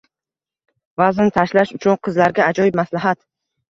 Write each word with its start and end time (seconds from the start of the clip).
Vazn 1.03 1.31
tashlash 1.37 1.77
uchun 1.79 2.03
qizlarga 2.09 2.51
ajoyib 2.51 2.85
maslahat 2.85 3.27